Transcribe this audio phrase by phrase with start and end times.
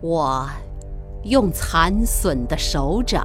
[0.00, 0.48] 我
[1.24, 3.24] 用残损的手掌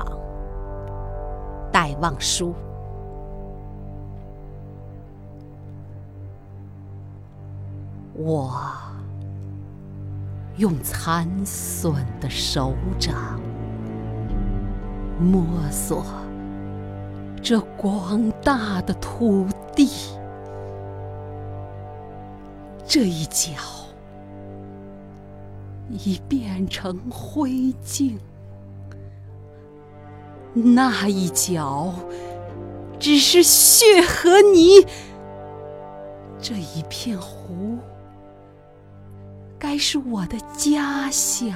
[1.72, 2.54] 戴望舒，
[8.14, 8.52] 我
[10.58, 13.40] 用残损的手掌
[15.20, 16.04] 摸索
[17.42, 19.46] 这广大的土
[19.76, 19.90] 地，
[22.86, 23.81] 这一脚。
[25.94, 28.18] 已变成灰烬，
[30.54, 31.94] 那一角
[33.00, 34.86] 只是血和泥。
[36.40, 37.78] 这一片湖，
[39.60, 41.54] 该是我的家乡。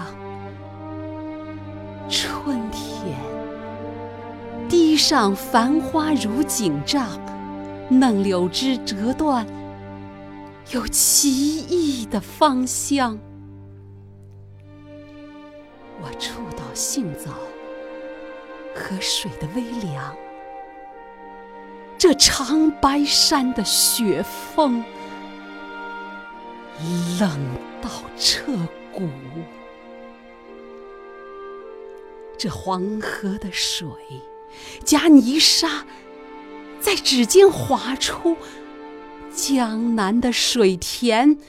[2.08, 3.18] 春天，
[4.70, 7.08] 堤上繁花如锦帐，
[7.90, 9.46] 嫩柳枝折断，
[10.72, 13.18] 有奇异的芳香。
[16.76, 17.32] 杏枣
[18.76, 20.14] 和水的微凉，
[21.98, 24.84] 这长白山的雪峰
[27.18, 27.30] 冷
[27.82, 28.52] 到彻
[28.92, 29.08] 骨，
[32.38, 33.88] 这黄河的水
[34.84, 35.86] 夹泥沙，
[36.82, 38.36] 在指尖划出
[39.34, 41.40] 江南的水田，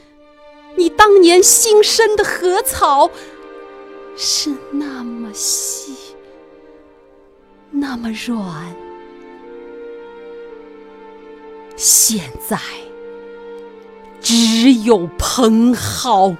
[0.77, 3.11] 你当年新生的禾草。
[4.19, 5.95] 是那么细，
[7.69, 8.75] 那么软。
[11.75, 12.57] 现在
[14.19, 16.35] 只有蓬蒿。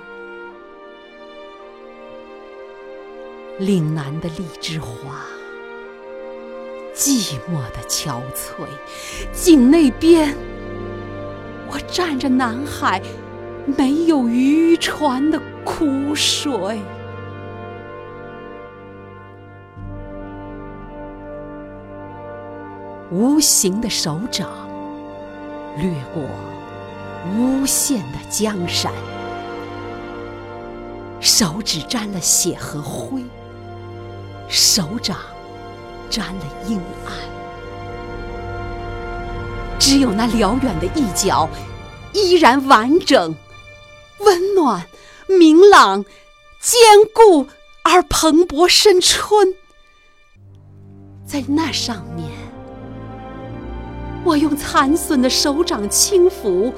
[3.59, 5.25] 岭南的荔枝花，
[6.95, 8.67] 寂寞的憔悴。
[9.31, 10.35] 井那边，
[11.71, 12.99] 我站着南海
[13.77, 16.81] 没有渔船的苦水。
[23.09, 24.49] 无形的手掌
[25.77, 26.23] 掠过
[27.35, 28.91] 无限的江山，
[31.19, 33.23] 手指沾了血和灰，
[34.49, 35.17] 手掌
[36.09, 37.13] 沾了阴暗，
[39.79, 41.49] 只有那辽远的一角
[42.13, 43.35] 依然完整、
[44.19, 44.85] 温暖、
[45.27, 46.03] 明朗、
[46.59, 46.79] 坚
[47.13, 47.47] 固
[47.83, 49.55] 而蓬勃生春，
[51.25, 52.36] 在那上面。
[54.27, 56.73] 我用残损的手掌轻抚，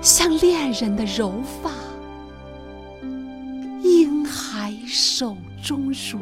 [0.00, 1.72] 像恋人的柔发，
[3.82, 6.20] 婴孩手中乳。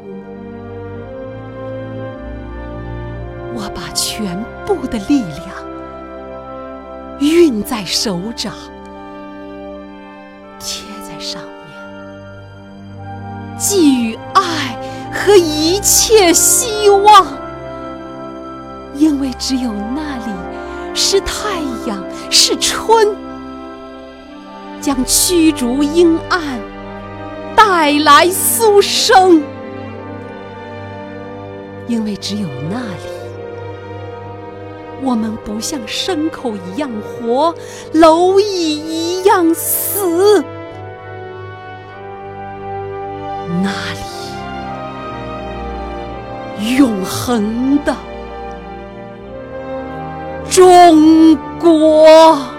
[3.54, 5.50] 我把全部的力量
[7.20, 8.54] 运在手掌，
[10.58, 11.52] 贴在上面，
[13.58, 14.74] 寄予爱
[15.12, 17.26] 和一切希望。
[19.18, 20.32] 因为只有那里
[20.94, 21.58] 是太
[21.88, 23.16] 阳，是春，
[24.80, 26.40] 将驱逐阴暗，
[27.56, 29.42] 带来苏生。
[31.88, 33.10] 因为只有那里，
[35.02, 37.52] 我们不像牲口一样活，
[37.92, 40.44] 蝼蚁一样死。
[43.64, 43.72] 那
[46.60, 47.92] 里，永恒的。
[50.58, 52.57] 中国。